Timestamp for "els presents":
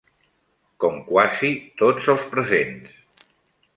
2.15-3.29